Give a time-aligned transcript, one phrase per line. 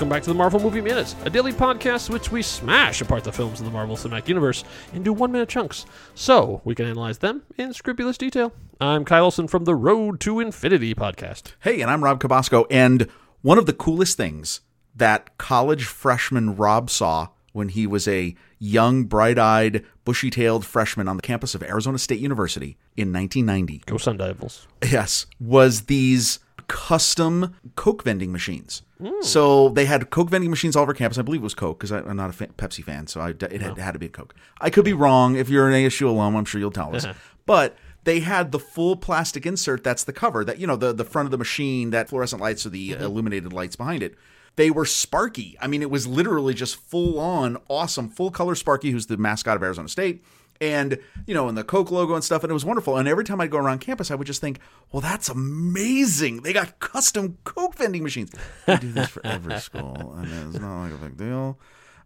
[0.00, 3.32] Welcome back to the Marvel Movie Minutes, a daily podcast which we smash apart the
[3.32, 4.64] films of the Marvel Cinematic Universe
[4.94, 5.84] into one minute chunks
[6.14, 8.50] so we can analyze them in scrupulous detail.
[8.80, 11.52] I'm Kyle Olson from the Road to Infinity podcast.
[11.60, 12.64] Hey, and I'm Rob Cabasco.
[12.70, 13.10] And
[13.42, 14.62] one of the coolest things
[14.96, 21.08] that college freshman Rob saw when he was a young, bright eyed, bushy tailed freshman
[21.08, 24.66] on the campus of Arizona State University in 1990, Go Sun Devils.
[24.82, 26.38] yes, was these
[26.70, 28.82] custom Coke vending machines.
[29.02, 29.24] Mm.
[29.24, 31.18] So they had Coke vending machines all over campus.
[31.18, 33.76] I believe it was Coke because I'm not a Pepsi fan, so I, it had,
[33.76, 34.36] had to be a Coke.
[34.60, 35.34] I could be wrong.
[35.34, 37.06] If you're an ASU alum, I'm sure you'll tell us.
[37.46, 41.04] But they had the full plastic insert that's the cover that you know the the
[41.04, 43.02] front of the machine that fluorescent lights or the mm-hmm.
[43.02, 44.14] illuminated lights behind it
[44.54, 48.92] they were sparky i mean it was literally just full on awesome full color sparky
[48.92, 50.22] who's the mascot of arizona state
[50.60, 53.24] and you know and the coke logo and stuff and it was wonderful and every
[53.24, 54.58] time i'd go around campus i would just think
[54.92, 58.30] well that's amazing they got custom coke vending machines
[58.66, 61.58] they do this for every school and it's not like a big deal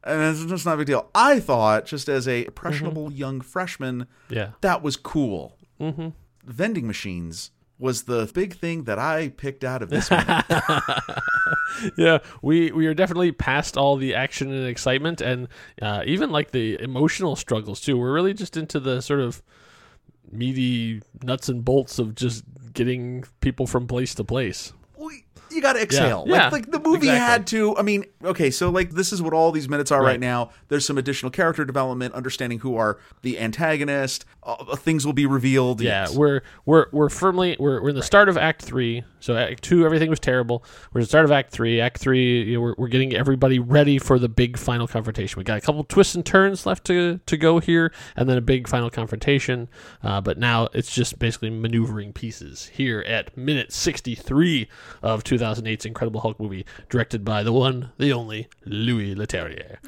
[0.05, 4.07] and it's just not a big deal i thought just as a impressionable young freshman
[4.29, 4.51] Yeah.
[4.61, 5.57] that was cool.
[5.81, 6.09] Mm-hmm.
[6.45, 7.51] Vending machines
[7.85, 10.25] was the big thing that I picked out of this one.
[11.99, 15.49] yeah, we we are definitely past all the action and excitement, and
[15.83, 17.99] uh, even like the emotional struggles too.
[17.99, 19.43] We're really just into the sort of
[20.33, 24.73] meaty nuts and bolts of just getting people from place to place.
[25.55, 26.25] You got to exhale.
[26.27, 27.19] Yeah, Like, like the movie exactly.
[27.21, 27.77] had to.
[27.77, 30.21] I mean, okay, so like this is what all these minutes are right, Right.
[30.21, 30.51] now.
[30.69, 34.25] There's some additional character development, understanding who are the antagonist.
[34.43, 35.81] Uh, things will be revealed.
[35.81, 36.17] Yeah, Yes.
[36.17, 39.05] we're we're we're firmly we're, we're in the start of Act Three.
[39.21, 40.65] So Act Two, everything was terrible.
[40.93, 41.81] We're in the start of Act Three.
[41.81, 45.39] Act Three, you know, we're, we're getting everybody ready for the big final confrontation.
[45.39, 48.43] We got a couple twists and turns left to to go here, and then a
[48.43, 49.69] big final confrontation.
[50.03, 54.69] Uh, but now it's just basically maneuvering pieces here at minute sixty three
[55.03, 59.79] of 2008's Incredible Hulk movie, directed by the one, the only Louis Leterrier.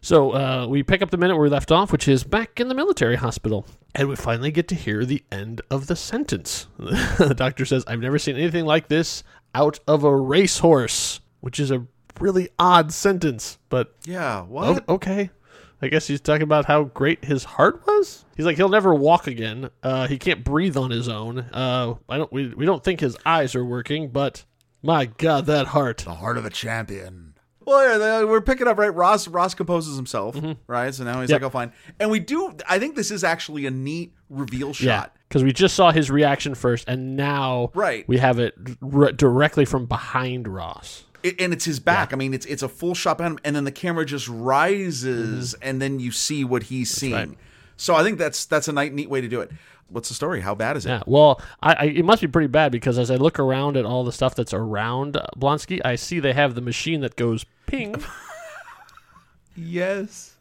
[0.00, 2.68] So uh, we pick up the minute where we left off, which is back in
[2.68, 3.66] the military hospital.
[3.94, 6.66] And we finally get to hear the end of the sentence.
[6.78, 9.24] the doctor says, I've never seen anything like this
[9.54, 11.86] out of a racehorse, which is a
[12.20, 13.58] really odd sentence.
[13.70, 14.40] But yeah.
[14.40, 14.88] o- What?
[14.88, 15.30] okay.
[15.80, 18.24] I guess he's talking about how great his heart was.
[18.36, 19.70] He's like he'll never walk again.
[19.82, 21.40] Uh, he can't breathe on his own.
[21.40, 22.32] Uh, I don't.
[22.32, 24.44] We, we don't think his eyes are working, but
[24.84, 25.98] my God, that heart.
[25.98, 27.34] The heart of a champion.
[27.66, 28.94] Well, yeah, we're picking up right.
[28.94, 30.36] Ross Ross composes himself,
[30.66, 30.94] right?
[30.94, 31.40] So now he's Yep.
[31.40, 32.52] like, "Oh, fine." And we do.
[32.68, 35.16] I think this is actually a neat reveal shot.
[35.28, 38.06] because we just saw his reaction first, and now Right.
[38.06, 38.54] we have it
[38.92, 41.04] r- directly from behind Ross.
[41.24, 42.12] It, and it's his back.
[42.12, 45.54] I mean, it's it's a full shot behind him, and then the camera just rises,
[45.62, 47.12] and then you see what he's seeing.
[47.14, 47.30] Mm-hmm.
[47.30, 47.38] right.
[47.76, 49.50] So I think that's that's a nice, neat way to do it.
[49.88, 50.40] What's the story?
[50.40, 50.88] How bad is it?
[50.88, 53.84] Yeah, well, I, I it must be pretty bad because as I look around at
[53.84, 57.44] all the stuff that's around uh, Blonsky, I see they have the machine that goes
[57.66, 57.96] ping.
[59.56, 60.34] Yes,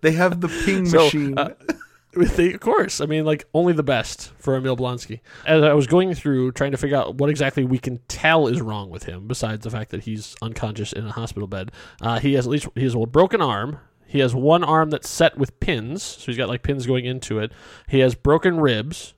[0.00, 1.36] they have the ping So, machine.
[1.38, 1.54] uh,
[2.14, 5.20] With the, of course, I mean, like only the best for Emil Blonsky.
[5.46, 8.60] As I was going through trying to figure out what exactly we can tell is
[8.60, 11.70] wrong with him, besides the fact that he's unconscious in a hospital bed,
[12.00, 13.78] uh, he has at least he has a broken arm.
[14.10, 17.38] He has one arm that's set with pins, so he's got like pins going into
[17.38, 17.52] it.
[17.88, 19.14] He has broken ribs.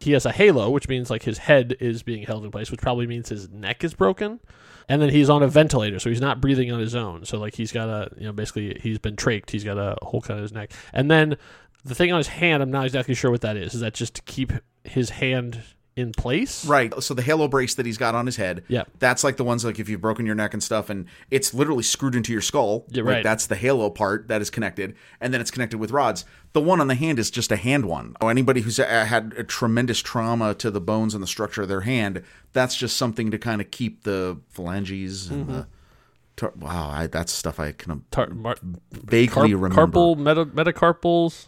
[0.00, 2.82] He has a halo, which means like his head is being held in place, which
[2.82, 4.40] probably means his neck is broken.
[4.86, 7.24] And then he's on a ventilator, so he's not breathing on his own.
[7.24, 9.48] So like he's got a, you know, basically he's been trached.
[9.48, 10.72] He's got a hole cut in his neck.
[10.92, 11.38] And then
[11.82, 13.72] the thing on his hand, I'm not exactly sure what that is.
[13.72, 15.62] Is that just to keep his hand
[15.96, 16.64] in place?
[16.66, 16.92] Right.
[17.02, 18.64] So the halo brace that he's got on his head.
[18.68, 18.82] Yeah.
[18.98, 21.82] That's like the ones like if you've broken your neck and stuff, and it's literally
[21.84, 22.84] screwed into your skull.
[22.88, 23.22] Yeah, Like, right.
[23.24, 26.24] that's the halo part that is connected, and then it's connected with rods.
[26.52, 28.16] The one on the hand is just a hand one.
[28.20, 31.68] Oh, anybody who's uh, had a tremendous trauma to the bones and the structure of
[31.68, 32.22] their hand,
[32.52, 35.66] that's just something to kind of keep the phalanges and the.
[36.36, 38.56] Tar- wow, I, that's stuff I can um, Tar- mar-
[38.90, 39.86] vaguely carp- remember.
[39.86, 41.46] carpal meta- metacarpals,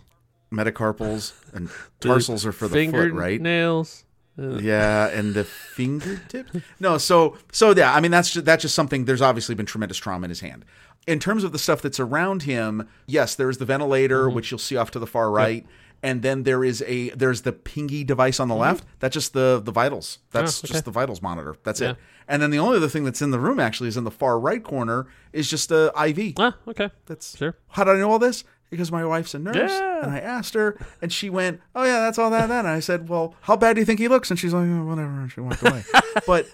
[0.53, 1.69] Metacarpals and
[2.01, 3.31] tarsals are for the foot, right?
[3.41, 4.05] Fingernails.
[4.37, 6.49] Yeah, and the fingertip.
[6.79, 9.05] No, so so yeah, I mean that's just, that's just something.
[9.05, 10.65] There's obviously been tremendous trauma in his hand.
[11.07, 14.35] In terms of the stuff that's around him, yes, there's the ventilator, mm-hmm.
[14.35, 15.65] which you'll see off to the far right,
[16.03, 18.63] and then there is a there's the pingy device on the mm-hmm.
[18.63, 18.85] left.
[18.99, 20.19] That's just the the vitals.
[20.33, 20.73] That's Oh, okay.
[20.73, 21.57] just the vitals monitor.
[21.63, 21.91] That's Yeah.
[21.91, 21.97] it.
[22.29, 24.39] And then the only other thing that's in the room actually is in the far
[24.39, 26.35] right corner is just a IV.
[26.39, 26.91] Ah, okay.
[27.07, 27.55] That's Sure.
[27.69, 28.43] How did I know all this?
[28.71, 30.03] Because my wife's a nurse, Yeah.
[30.03, 33.09] and I asked her, and she went, "Oh yeah, that's all that." Then I said,
[33.09, 35.41] "Well, how bad do you think he looks?" And she's like, oh, "Whatever," and she
[35.41, 35.85] walked away.
[36.27, 36.47] but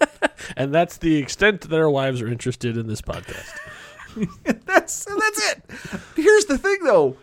[0.55, 3.49] And that's the extent that our wives are interested in this podcast.
[4.65, 5.63] that's that's it.
[6.15, 7.17] Here's the thing, though.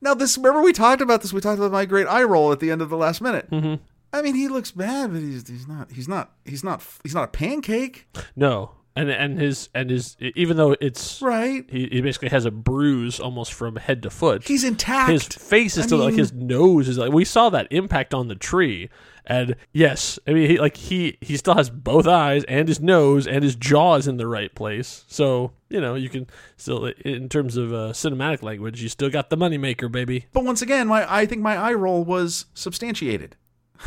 [0.00, 1.32] Now, this remember we talked about this.
[1.32, 3.50] We talked about my great eye roll at the end of the last minute.
[3.50, 3.82] Mm-hmm.
[4.14, 7.24] I mean, he looks bad, but he's he's not he's not he's not he's not
[7.24, 8.08] a pancake.
[8.34, 11.64] No, and and his and his even though it's Right.
[11.70, 14.46] he, he basically has a bruise almost from head to foot.
[14.46, 15.10] He's intact.
[15.10, 18.28] his face is I still like his nose is like we saw that impact on
[18.28, 18.90] the tree
[19.24, 23.24] and yes i mean he like he he still has both eyes and his nose
[23.24, 27.28] and his jaw is in the right place so you know you can still in
[27.28, 31.06] terms of uh, cinematic language you still got the moneymaker baby But once again, my
[31.08, 33.36] I think my eye roll was substantiated.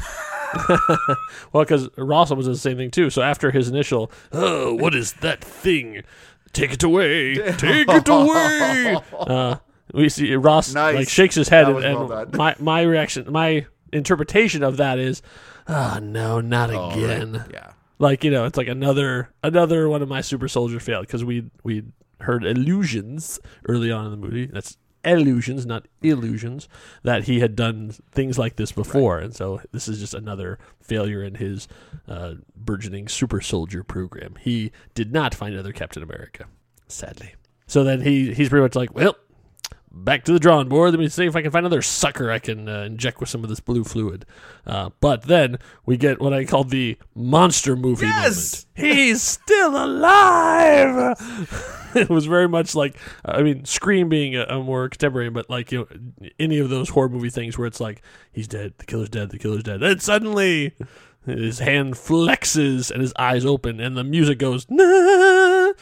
[1.54, 5.14] well because ross was the same thing too so after his initial oh what is
[5.22, 6.02] that thing
[6.54, 9.56] take it away take it away uh,
[9.94, 10.96] we see Ross Nice.
[10.96, 15.22] like shakes his head, and, and well my my reaction, my interpretation of that is,
[15.68, 16.98] oh no, not Oh, right.
[16.98, 17.46] again.
[17.54, 17.72] Yeah.
[18.00, 21.46] Like you know, it's like another another one of my super soldier failed because we
[21.64, 21.84] we
[22.22, 23.40] heard allusions
[23.70, 24.48] early on in the movie.
[24.48, 24.76] That's
[25.06, 26.68] allusions, not illusions,
[27.04, 31.24] that he had done things like this before, and so this is just another failure
[31.24, 31.68] in his
[32.08, 34.36] uh, burgeoning super soldier program.
[34.40, 36.46] He did not find another Captain America,
[36.88, 37.36] sadly.
[37.68, 39.16] So then he he's pretty much like, well,
[39.96, 40.92] back to the drawing board.
[40.92, 43.44] Let me see if I can find another sucker I can uh, inject with some
[43.44, 44.26] of this blue fluid.
[44.68, 48.66] Uh, but then we get what I call the monster movie Yes!
[48.76, 48.96] moment.
[48.96, 51.16] He's still alive.
[51.96, 55.72] it was very much like I mean, Scream being a, a more contemporary, but like
[55.72, 58.02] you know, any of those horror movie things where it's like
[58.32, 60.74] he's dead, the killer's dead, the killer's dead, and suddenly.
[61.26, 64.68] His hand flexes and his eyes open, and the music goes.
[64.70, 65.74] Nah!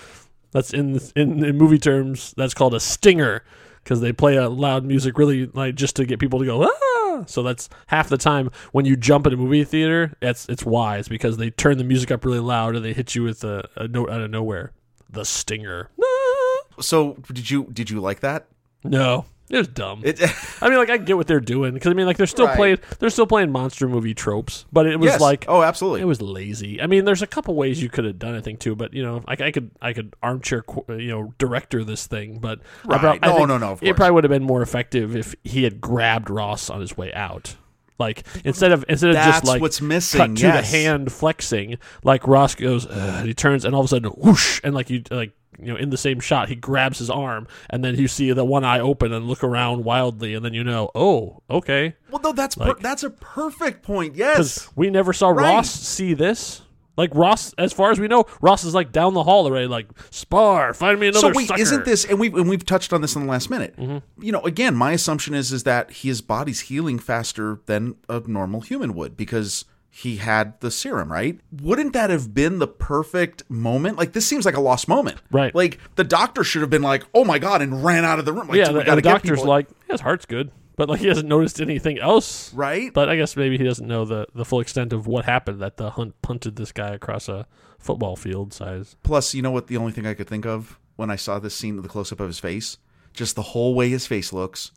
[0.52, 2.34] That's in, in in movie terms.
[2.38, 3.44] That's called a stinger
[3.84, 7.24] because they play a loud music really like just to get people to go ah.
[7.28, 10.14] So that's half the time when you jump in a movie theater.
[10.22, 13.24] It's it's wise because they turn the music up really loud and they hit you
[13.24, 14.72] with a, a note out of nowhere.
[15.10, 15.90] The stinger.
[16.02, 16.06] Ah.
[16.80, 18.48] So did you did you like that?
[18.84, 20.02] No, it was dumb.
[20.04, 20.20] It,
[20.62, 22.56] I mean, like I get what they're doing because I mean, like they're still Right.
[22.56, 25.22] playing they're still playing monster movie tropes, but it was yes.
[25.22, 26.02] like oh, absolutely.
[26.02, 26.82] it was lazy.
[26.82, 28.76] I mean, there's a couple ways you could have done, I think, too.
[28.76, 32.40] But you know, I, I could, I could armchair, you know, director this thing.
[32.40, 33.00] But Right.
[33.00, 35.64] prob- I No, think no, no, It probably would have been more effective if he
[35.64, 37.56] had grabbed Ross on his way out.
[38.00, 40.72] Like instead of instead of That's just like what's missing, cut to yes.
[40.72, 44.60] the hand flexing, like Ross goes, and he turns, and all of a sudden, whoosh,
[44.64, 47.84] and like you like you know in the same shot, he grabs his arm, and
[47.84, 50.90] then you see the one eye open and look around wildly, and then you know,
[50.96, 54.16] oh, okay, well, no, that's per- that's a perfect point.
[54.16, 54.34] Yes.
[54.38, 54.70] Because Yes.
[54.76, 55.54] we never saw Right.
[55.56, 56.62] Ross see this.
[56.96, 59.66] Like Ross, as far as we know, Ross is like down the hall already.
[59.66, 61.34] Like Spar, find me another.
[61.34, 62.06] So wait, sucker." isn't this?
[62.06, 63.76] And we've and we've touched on this in the last minute.
[63.78, 64.24] Mm-hmm.
[64.24, 68.62] You know, again, my assumption is is that his body's healing faster than a normal
[68.62, 71.40] human would because he had the serum, right?
[71.62, 73.96] Wouldn't that have been the perfect moment?
[73.98, 75.54] Like this seems like a lost moment, Right.
[75.54, 78.34] Like the doctor should have been like, "Oh my god," and ran out of the
[78.34, 78.48] room.
[78.48, 81.62] Like, Yeah, the, the doctor's people- like, his heart's good, but like he hasn't noticed
[81.62, 82.52] anything else.
[82.56, 82.92] right?
[82.92, 85.78] But I guess maybe he doesn't know the the full extent of what happened that
[85.78, 87.46] the hunt punted this guy across a
[87.78, 88.96] football field size.
[89.04, 89.68] Plus, you know what?
[89.68, 92.20] The only thing I could think of when I saw this scene, the close up
[92.20, 92.78] of his face,
[93.14, 94.72] just the whole way his face looks,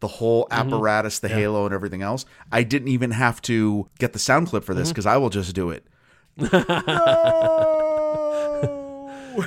[0.00, 0.72] the whole Mm-hmm.
[0.74, 2.24] apparatus, the halo, and everything else.
[2.50, 4.92] I didn't even have to get the sound clip for this Mm-hmm.
[4.92, 5.86] because I will just do it.
[8.60, 9.46] no!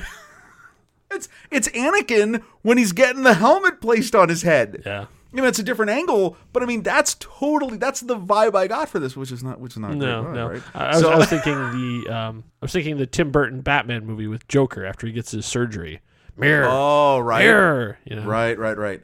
[1.11, 4.83] it's it's Anakin when he's getting the helmet placed on his head.
[4.85, 5.05] Yeah.
[5.35, 8.67] You know, it's a different angle, but I mean, that's totally that's the vibe I
[8.67, 10.49] got for this, which is not which is not No, vibe, no.
[10.49, 10.61] right?
[10.75, 14.05] I, I was, I was thinking the um, I was thinking the Tim Burton Batman
[14.05, 16.01] movie with Joker after he gets his surgery.
[16.37, 17.99] Mirror, oh, right, mirror.
[18.05, 19.01] You know, Right, right, right.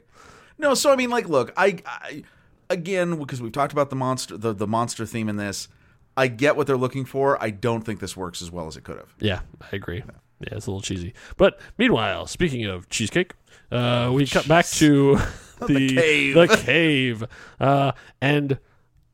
[0.60, 2.22] No, so I mean, like, look, I, I
[2.68, 5.68] again because we've talked about the monster, the the monster theme in this.
[6.16, 7.42] I get what they're looking for.
[7.42, 9.14] I don't think this works as well as it could have.
[9.20, 10.02] Yeah, I agree.
[10.40, 11.14] Yeah, it's a little cheesy.
[11.36, 13.32] But meanwhile, speaking of cheesecake,
[13.70, 15.16] uh, we cut back to
[15.66, 16.34] the cave.
[16.34, 17.24] the cave,
[17.60, 18.58] uh, and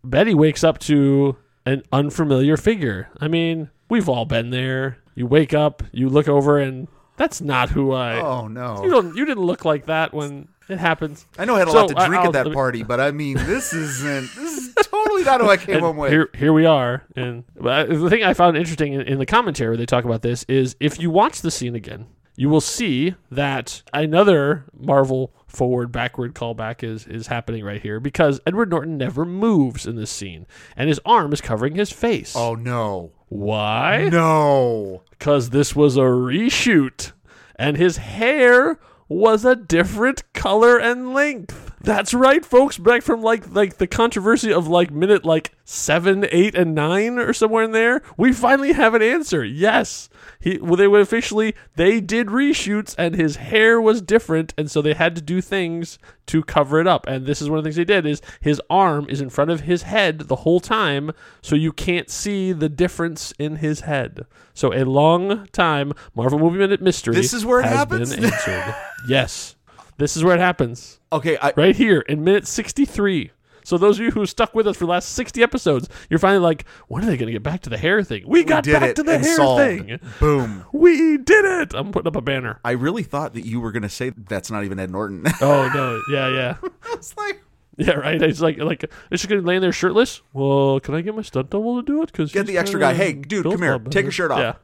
[0.04, 3.08] Betty wakes up to an unfamiliar figure.
[3.20, 4.98] I mean, we've all been there.
[5.14, 8.20] You wake up, you look over, and that's not who I.
[8.20, 8.88] Oh You no!
[8.88, 9.16] don't.
[9.16, 11.26] You didn't look like that when it happens.
[11.38, 13.10] I know I had a So, lot to drink I'll- at that party, but I
[13.10, 14.34] mean, this isn't.
[14.34, 16.10] This is totally not who I came home with.
[16.12, 17.04] Here, here we are.
[17.14, 20.44] And the thing I found interesting in, in the commentary where they talk about this
[20.44, 22.06] is if you watch the scene again,
[22.36, 28.40] you will see that another Marvel forward backward callback is is happening right here because
[28.46, 30.46] Edward Norton never moves in this scene,
[30.76, 32.34] and his arm is covering his face.
[32.36, 33.12] oh no!
[33.28, 34.08] Why?
[34.12, 35.02] No!
[35.10, 37.12] Because this was a reshoot,
[37.58, 38.78] and his hair
[39.08, 41.65] was a different color and length.
[41.86, 42.78] That's right, folks.
[42.78, 47.32] Back from like like the controversy of like minute like seven, eight, and nine, or
[47.32, 49.44] somewhere in there, we finally have an answer.
[49.44, 50.08] Yes,
[50.40, 54.82] he well, they would officially they did reshoots, and his hair was different, and so
[54.82, 57.06] they had to do things to cover it up.
[57.06, 59.52] And this is one of the things they did: is his arm is in front
[59.52, 64.26] of his head the whole time, so you can't see the difference in his head.
[64.54, 67.14] So a long time Marvel Movie Minute mystery.
[67.14, 68.14] This is where it has happens?
[68.16, 68.74] Been answered.
[69.08, 69.55] yes,
[69.98, 73.30] this is where it happens Okay, I, right here in minute 63.
[73.64, 76.38] So those of you who stuck with us for the last 60 episodes, you're finally
[76.40, 78.22] like, when are they going to get back to the hair thing?
[78.24, 79.60] We got did back it to the hair solved.
[79.60, 79.98] thing.
[80.20, 80.64] Boom.
[80.72, 81.74] We did it.
[81.74, 82.60] I'm putting up a banner.
[82.64, 85.24] I really thought that you were going to say that's not even Ed Norton.
[85.40, 86.68] Oh no, yeah, yeah.
[86.92, 87.42] it's like
[87.76, 88.22] Yeah, right.
[88.22, 90.22] It's like like is she gonna lay in there shirtless?
[90.32, 92.12] Well, can I get my stunt double to do it?
[92.12, 92.94] Because Get the extra guy.
[92.94, 93.78] Hey, dude, come here.
[93.80, 94.38] Take your shirt off.
[94.38, 94.54] Yeah.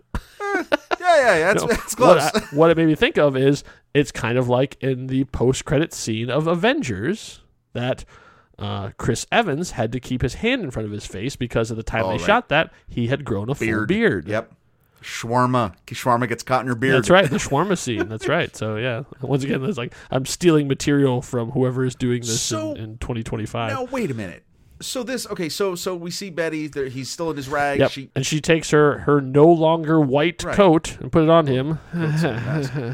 [0.54, 0.62] yeah,
[1.00, 1.52] yeah, yeah.
[1.52, 2.22] It's, No, it's close.
[2.32, 5.24] What, I- what it made me think of is it's kind of like in the
[5.24, 7.40] post-credit scene of Avengers
[7.72, 8.04] that
[8.58, 11.76] uh, Chris Evans had to keep his hand in front of his face because at
[11.76, 12.20] the time Oh, they right.
[12.26, 14.28] shot that he had grown a full beard.
[14.28, 14.52] Yep.
[15.02, 15.74] Shawarma.
[15.86, 16.94] Shawarma gets caught in your beard.
[16.96, 18.08] That's right, the shawarma scene.
[18.08, 18.54] That's right.
[18.54, 22.72] So yeah, once again, it's like I'm stealing material from whoever is doing this So-
[22.74, 23.72] in, in 2025.
[23.72, 24.44] Now wait a minute.
[24.82, 25.48] So this okay.
[25.48, 26.66] So so we see Betty.
[26.66, 27.80] There, he's still in his rags.
[27.80, 27.90] Yep.
[27.90, 30.54] She and she takes her her no longer white Right.
[30.54, 31.78] coat and put it on him.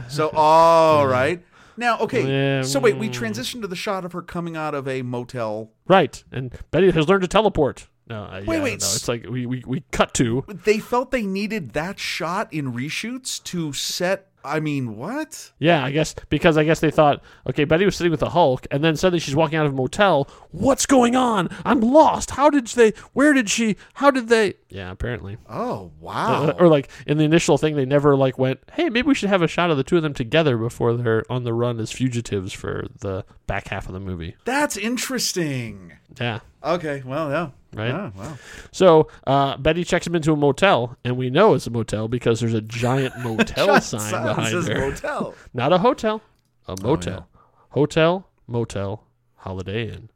[0.09, 1.43] So all right.
[1.77, 2.63] Now okay.
[2.65, 3.13] So wait, we mm.
[3.13, 5.71] transition to the shot of her coming out of a motel.
[5.87, 6.23] right.
[6.33, 7.89] And Betty has learned to teleport.
[8.09, 8.75] No, I, Wait, yeah, wait.
[8.75, 13.43] It's like we, we, we cut to They felt they needed that shot in reshoots
[13.45, 14.29] to set.
[14.49, 15.53] I mean, what?
[15.59, 18.67] Yeah, I guess because I guess they thought, okay, Betty was sitting with the Hulk,
[18.71, 20.29] and then suddenly she's walking out of a motel.
[20.51, 21.49] What's going on?
[21.65, 22.33] I'm lost.
[22.33, 22.93] How did they?
[23.13, 23.77] Where did she?
[23.95, 24.55] How did they?
[24.71, 25.39] Yeah, apparently.
[25.49, 26.51] Oh wow.
[26.59, 29.43] Or like in the initial thing, they never like went, hey, maybe we should have
[29.43, 32.53] a shot of the two of them together before they're on the run as fugitives
[32.53, 34.37] for the back half of the movie.
[34.45, 35.93] That's interesting.
[36.21, 36.41] Yeah.
[36.65, 37.03] Okay.
[37.05, 37.51] Well, yeah.
[37.75, 37.89] Right.
[37.89, 38.39] Yeah, wow.
[38.73, 42.41] So uh, Betty checks him into a motel, and we know it's a motel because
[42.41, 44.79] there's a giant motel Giant sign behind says her.
[44.91, 45.35] motel.
[45.55, 46.23] Not a hotel,
[46.67, 47.29] a Oh, motel.
[47.71, 49.05] Hotel, motel,
[49.37, 50.09] Holiday Inn.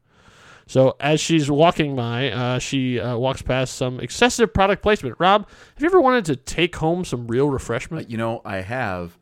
[0.65, 5.15] So as she's walking by, uh, she uh, walks past some excessive product placement.
[5.19, 8.09] Rob, have you ever wanted to take home some real refreshment?
[8.09, 9.17] You know, I have,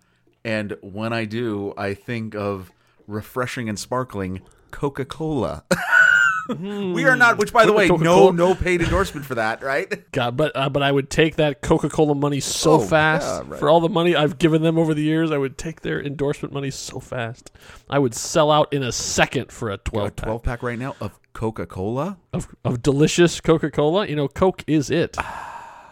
[0.46, 2.72] and when I do, I think of
[3.08, 5.66] refreshing and sparkling Coca Cola.
[6.50, 7.38] we are not.
[7.38, 8.34] Which, by the way, no, Coca-Cola.
[8.34, 9.92] no paid endorsement for that, right?
[10.12, 13.50] God, but uh, but I would take that Coca Cola money so Oh, fast yeah,
[13.52, 13.60] right.
[13.60, 15.32] for all the money I've given them over the years.
[15.32, 17.52] I would take their endorsement money so fast.
[17.90, 20.80] I would sell out in a second for a A twelve pack twelve pack right
[20.80, 22.18] now of Coca Cola.
[22.34, 24.08] of, of delicious Coca Cola.
[24.08, 25.18] You know, Coke is it.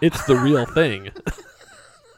[0.01, 1.09] It's the real thing.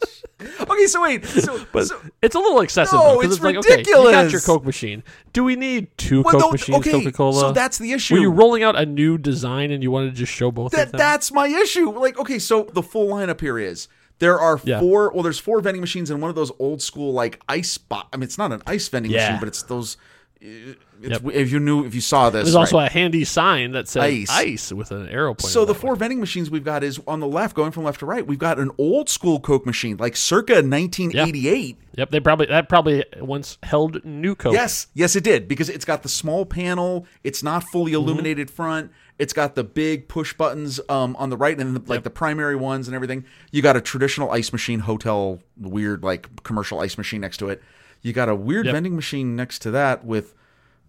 [0.59, 1.23] Okay, so wait.
[1.25, 2.93] So, But so it's a little excessive.
[2.97, 4.41] No, though, 'cause it's like, okay, you got your.
[4.41, 5.03] Coke machine.
[5.33, 7.39] Do we need two well, Coke no, machines, okay, Coca Cola?
[7.39, 8.15] So that's the issue.
[8.15, 10.79] Were you rolling out a new design and you wanted to just show both of
[10.79, 10.97] that them?
[10.97, 11.91] that's my issue.
[11.91, 14.79] Like, okay, so the full lineup here is there are Yeah.
[14.79, 15.11] four.
[15.13, 18.07] Well, there's four vending machines and one of those old school like ice spot.
[18.11, 19.25] I mean, it's not an ice vending Yeah.
[19.27, 19.95] machine, but it's those.
[20.41, 21.21] Yep.
[21.33, 22.89] If you knew, if you saw this, There's also right.
[22.89, 24.29] a handy sign that says Ice.
[24.31, 25.49] ice, with an arrow pointing.
[25.51, 28.05] So the four vending machines we've got is on the left, going from left to
[28.07, 28.25] right.
[28.25, 31.75] We've got an old school Coke machine, like circa 1988.
[31.75, 31.81] way.
[31.95, 34.53] Yep, they probably that probably once held new Coke.
[34.53, 37.05] Yes, yes, it did because it's got the small panel.
[37.23, 38.01] It's not fully Mm-hmm.
[38.03, 38.91] illuminated front.
[39.19, 42.55] It's got the big push buttons um, on the right and the, like the primary
[42.55, 43.25] ones and everything.
[43.51, 47.61] You got a traditional ice machine, hotel weird like commercial ice machine next to it.
[48.01, 48.71] You got a weird Yep.
[48.71, 48.75] Mm-hmm.
[48.75, 50.33] vending machine next to that with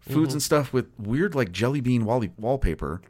[0.01, 3.01] foods and stuff with weird like jelly bean wall- wallpaper.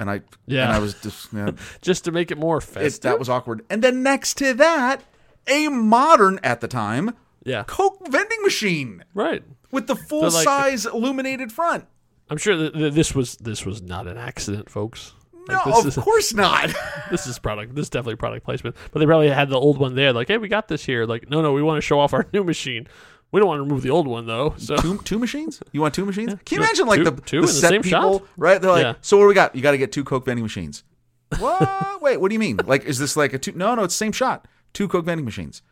[0.00, 0.64] And I Yeah.
[0.64, 3.02] and I was just yeah, just to make it more it, festive.
[3.02, 3.64] that was awkward.
[3.70, 5.02] And then next to that,
[5.46, 7.14] a modern at the time
[7.44, 9.42] yeah, Coke vending machine right.
[9.72, 11.86] with the full like- size illuminated front.
[12.30, 15.12] I'm sure that this was this was not an accident, folks.
[15.48, 16.72] No, Like, this of is course not.
[17.10, 17.74] this is product.
[17.74, 18.76] This is definitely product placement.
[18.92, 20.12] But they probably had the old one there.
[20.12, 21.04] Like, hey, we got this here.
[21.04, 22.86] Like, no, no, we want to show off our new machine.
[23.32, 24.54] We don't want to remove the old one though.
[24.58, 25.62] So two two machines?
[25.72, 26.34] You want two machines?
[26.44, 26.68] Can you Yeah.
[26.68, 28.28] imagine like Two- the two the in the set same people, shot?
[28.36, 28.60] right?
[28.62, 28.94] They're like, Yeah.
[29.00, 29.56] so what do we got?
[29.56, 30.84] You got to get two Coke vending machines.
[31.38, 32.02] What?
[32.02, 32.60] Wait, what do you mean?
[32.66, 33.52] Like, is this like a two?
[33.52, 34.46] No, no, it's the same shot.
[34.74, 35.62] Two Coke vending machines.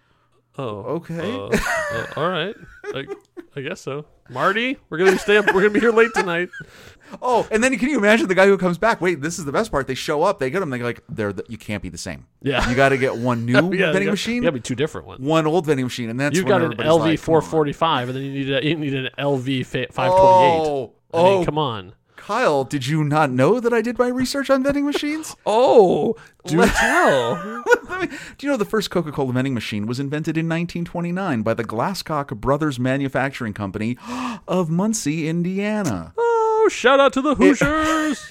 [0.59, 0.65] Oh,
[0.97, 1.33] Okay.
[1.37, 1.49] uh,
[1.93, 2.55] uh, all right.
[2.93, 3.09] Like,
[3.57, 4.05] I guess so.
[4.29, 5.47] Marty, we're gonna stay up.
[5.47, 6.49] We're gonna be here late tonight.
[7.21, 9.01] Oh, and then can you imagine the guy who comes back?
[9.01, 9.89] Wait, this is the best part.
[9.89, 10.71] They show up, they get them.
[10.71, 12.29] They're like, they're the, you can't be the same.
[12.41, 12.71] Yeah.
[12.71, 14.77] You got to get one new yeah, vending you got, machine, You gotta be two
[14.77, 15.21] different ones.
[15.21, 18.31] one old vending machine, and that's You've got an LV like, 445, and then you
[18.33, 19.99] need a, you need an LV 528.
[19.99, 21.95] Oh, I mean, oh, come on.
[22.21, 25.35] Kyle, did you not know that I did my research on vending machines?
[25.47, 27.63] Oh, do tell.
[28.01, 28.07] Me-
[28.39, 31.65] Do you know the first Coca Cola vending machine was invented in 1929 by the
[31.65, 33.97] Glascock Brothers Manufacturing Company
[34.49, 36.13] of Muncie, Indiana?
[36.17, 36.27] oh,
[36.63, 38.23] Oh, shout out to the Hoosiers.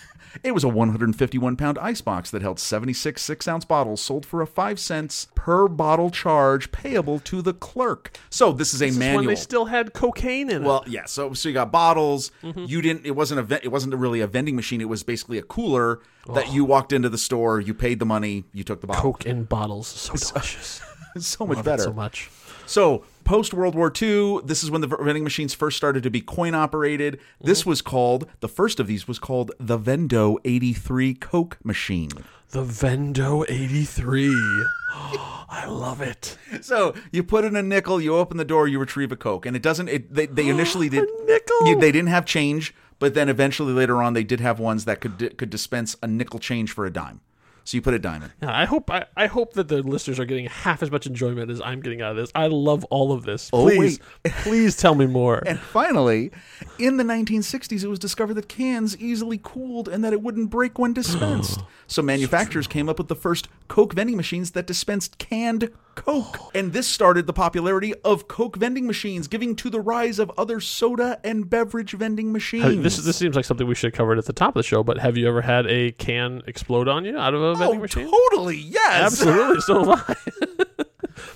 [0.43, 4.47] It was a 151 pound icebox that held 76 six ounce bottles sold for a
[4.47, 8.17] 5 cents per bottle charge payable to the clerk.
[8.29, 9.17] So this is a This is manual.
[9.19, 10.65] when they still had cocaine in it.
[10.65, 11.05] well, yeah.
[11.05, 12.31] So so you got bottles.
[12.43, 12.65] Mm-hmm.
[12.67, 13.05] You didn't.
[13.05, 13.43] It wasn't a.
[13.43, 14.81] ve- It wasn't really a vending machine.
[14.81, 15.99] It was basically a cooler
[16.33, 17.59] that you walked into the store.
[17.59, 18.45] You paid the money.
[18.53, 19.01] You took the bottle.
[19.01, 19.87] Coke in bottles.
[20.09, 20.81] So delicious.
[21.17, 21.83] so much Love better.
[21.83, 22.29] so much.
[22.69, 26.21] So post World War II, this is when the vending machines first started to be
[26.21, 27.19] coin operated.
[27.41, 27.69] This Mm-hmm.
[27.69, 32.09] was called the first of these was called the Vendo 83 Coke machine.
[32.51, 34.29] The Vendo 83.
[35.51, 36.37] I love it.
[36.61, 39.55] So you put in a nickel, you open the door, you retrieve a Coke, and
[39.55, 39.87] it doesn't.
[39.89, 41.67] It, they they initially did nickel?
[41.67, 45.01] you- they didn't have change, but then eventually later on they did have ones that
[45.01, 47.21] could could dispense a nickel change for a dime.
[47.63, 48.33] So you put a diamond.
[48.41, 51.51] Yeah, I hope I, I hope that the listeners are getting half as much enjoyment
[51.51, 52.31] as I'm getting out of this.
[52.35, 53.49] I love all of this.
[53.53, 53.99] Oh, Please,
[54.43, 55.43] please tell me more.
[55.45, 56.31] And finally,
[56.77, 60.79] in the 1960s, it was discovered that cans easily cooled and that it wouldn't break
[60.79, 61.61] when dispensed.
[61.87, 66.37] so manufacturers came up with the first Coke vending machines that dispensed canned Coke.
[66.53, 70.59] And this started the popularity of Coke vending machines, giving to the rise of other
[70.59, 72.83] soda and beverage vending machines.
[72.83, 74.83] This this seems like something we should have covered at the top of the show.
[74.83, 77.79] But have you ever had a can explode on you out of a oh, vending
[77.79, 78.11] oh, machine?
[78.11, 79.21] totally, yes.
[79.21, 80.15] Absolutely, so have I.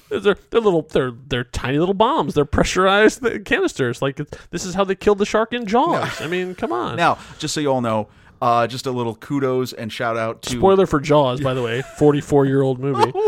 [0.19, 2.33] they're they're little they're they're tiny little bombs.
[2.33, 4.01] They're pressurized canisters.
[4.01, 6.21] Like this is how they killed the shark in Jaws.
[6.21, 6.95] I mean, come on.
[6.95, 8.07] Now, just so you all know,
[8.43, 11.81] uh, just a little kudos and shout out to Spoiler for Jaws, by the way,
[11.97, 13.11] forty-four year old movie.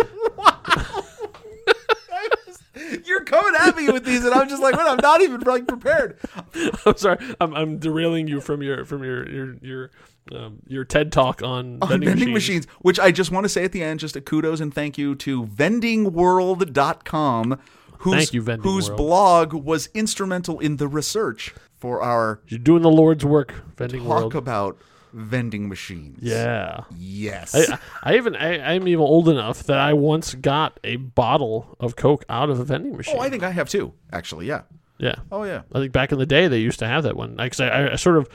[3.05, 4.86] You're coming at me with these, and I'm just like, what?
[4.88, 6.17] I'm not even like prepared.
[6.86, 9.91] I'm sorry, I'm, I'm derailing you from your from your your your
[10.34, 12.65] um, your TED talk on on vending, vending machines.
[12.65, 14.98] machines, which I just want to say at the end, just a kudos and thank
[14.98, 17.60] you to vendingworld.com,
[18.00, 18.98] whose, Thank you, Vending whose World.
[18.98, 24.10] blog was instrumental in the research for our You're doing the Lord's work, vending talk
[24.10, 24.36] world.
[24.36, 24.77] about
[25.15, 26.19] vending machines.
[26.22, 26.84] Yeah.
[26.98, 27.55] Yes.
[27.55, 31.95] I, I even I, I'm even old enough that I once got a bottle of
[31.95, 33.15] Coke out of a vending machine.
[33.17, 34.45] oh, I think I have too, actually.
[34.48, 34.63] Yeah.
[34.98, 35.15] yeah.
[35.31, 35.62] Oh, yeah.
[35.74, 37.38] I think back in the day they used to have that one.
[37.38, 38.29] Like 'cause I, I sort of,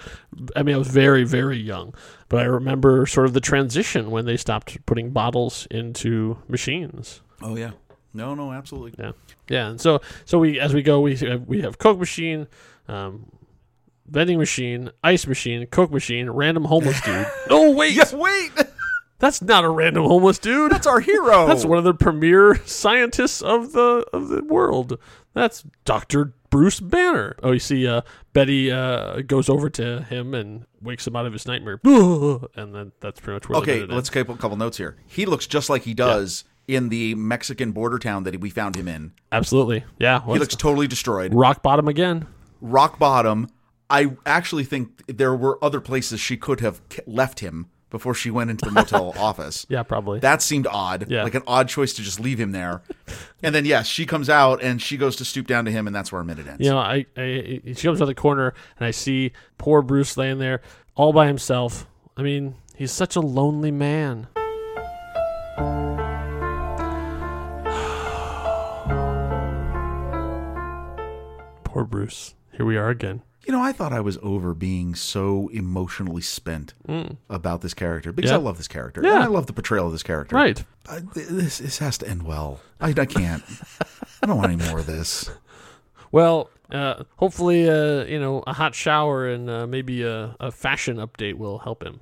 [0.56, 1.94] I mean, I was very very young,
[2.30, 7.20] but I remember sort of the transition when they stopped putting bottles into machines.
[7.42, 7.72] Oh, yeah.
[8.14, 8.94] No, no, absolutely.
[8.98, 9.12] Yeah,
[9.48, 9.68] yeah.
[9.68, 12.48] And so so we as we go we we have Coke machine,
[12.88, 13.30] um,
[14.10, 17.26] vending machine, ice machine, Coke machine, random homeless dude.
[17.48, 18.50] Oh wait, Yes, wait.
[19.18, 20.72] that's not a random homeless dude.
[20.72, 21.46] That's our hero.
[21.48, 24.98] That's one of the premier scientists of the of the world.
[25.34, 27.36] That's Doctor Bruce Banner.
[27.42, 28.00] Oh, you see, uh,
[28.32, 32.90] Betty uh, goes over to him and wakes him out of his nightmare, and then
[33.00, 33.60] that's pretty much where.
[33.60, 34.96] the Okay, minute let's keep a couple notes here.
[35.06, 38.88] He looks just like he does in the Mexican border town that we found him
[38.88, 39.12] in.
[39.30, 40.24] absolutely, yeah.
[40.24, 41.32] He looks totally destroyed.
[41.34, 42.26] rock bottom again.
[42.60, 43.48] rock bottom.
[43.90, 48.50] I actually think there were other places she could have left him before she went
[48.50, 49.66] into the motel office.
[49.68, 50.20] Yeah, probably.
[50.20, 51.24] That seemed odd, Yeah.
[51.24, 52.82] like an odd choice to just leave him there.
[53.42, 55.96] And then yes, she comes out and she goes to stoop down to him, and
[55.96, 56.64] that's where a minute ends.
[56.64, 60.38] You know, I, I she comes out the corner and I see poor Bruce laying
[60.38, 60.60] there
[60.94, 61.88] all by himself.
[62.16, 64.28] I mean, he's such a lonely man.
[71.64, 72.34] poor Bruce.
[72.52, 73.22] Here we are again.
[73.50, 76.72] You know, I thought I was over being so emotionally spent
[77.28, 78.34] about this character because Mm.
[78.34, 78.38] Yeah.
[78.38, 79.00] I love this character.
[79.02, 79.14] Yeah.
[79.16, 80.36] And I love the portrayal of this character.
[80.36, 80.62] Right.
[80.88, 82.60] Th- this this has to end well.
[82.80, 83.42] I, I can't.
[84.22, 85.28] I don't want any more of this.
[86.12, 90.98] Well, uh, hopefully, uh, you know, a hot shower and uh, maybe a, a fashion
[90.98, 91.98] update will help him.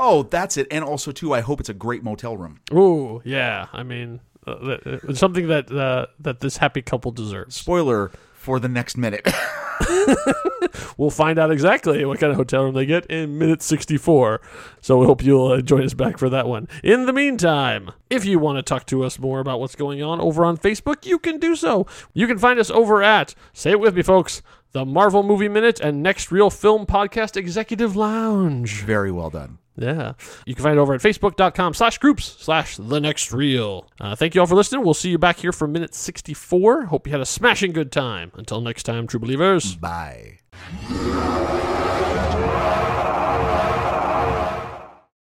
[0.00, 0.66] Oh, that's it.
[0.72, 2.58] And also, too, I hope it's a great motel room.
[2.72, 3.66] Oh, yeah.
[3.72, 4.50] I mean, uh,
[4.84, 7.54] uh, something that uh, that this happy couple deserves.
[7.54, 9.24] Spoiler for the next minute.
[10.98, 14.40] We'll find out exactly what kind of hotel room they get in minute 64.
[14.80, 16.68] So we hope you'll uh, join us back for that one.
[16.82, 20.20] In the meantime, if you want to talk to us more about what's going on
[20.20, 21.86] over on Facebook, you can do so.
[22.14, 25.78] You can find us over at, say it with me, folks, the Marvel Movie Minute
[25.80, 28.82] and Next Reel Film Podcast Executive Lounge.
[28.82, 29.58] Very well done.
[29.78, 30.14] Yeah.
[30.44, 33.88] You can find it over at facebook.com slash groups slash the next reel.
[34.00, 34.84] Uh, thank you all for listening.
[34.84, 36.86] We'll see you back here for minute 64.
[36.86, 38.32] Hope you had a smashing good time.
[38.34, 39.76] Until next time, true believers.
[39.76, 40.38] Bye.